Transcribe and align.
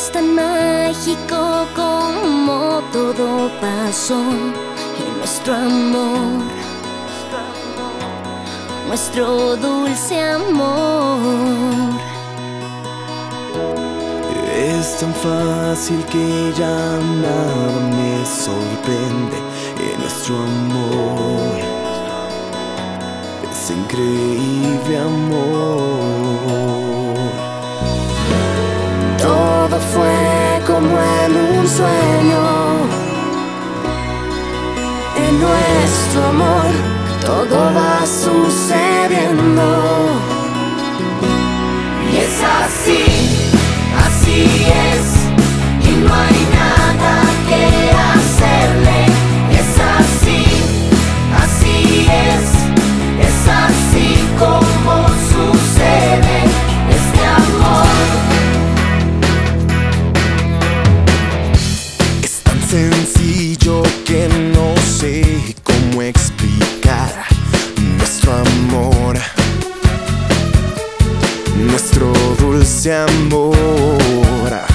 es 0.00 0.10
tan 0.12 0.34
mágico 0.34 1.66
como 1.76 2.80
todo 2.90 3.50
pasó 3.60 4.18
y 4.98 5.18
nuestro 5.18 5.54
amor, 5.54 6.42
nuestro 8.88 9.56
dulce 9.56 10.22
amor. 10.22 12.00
Es 14.56 14.98
tan 15.00 15.12
fácil 15.14 16.02
que 16.06 16.52
ya 16.56 16.78
nada 17.26 17.66
me 17.96 18.12
sorprende 18.24 19.38
en 19.86 20.00
nuestro 20.00 20.34
amor. 20.36 21.58
Es 23.52 23.70
increíble 23.70 24.98
amor. 24.98 26.89
Sueño. 31.76 32.42
En 35.16 35.40
nuestro 35.40 36.24
amor 36.26 36.70
todo 37.24 37.56
va 37.74 38.06
sucediendo. 38.06 38.79
No 64.40 64.74
sé 64.76 65.54
cómo 65.62 66.02
explicar 66.02 67.26
nuestro 67.98 68.32
amor, 68.32 69.18
nuestro 71.56 72.12
dulce 72.38 72.94
amor. 72.94 74.69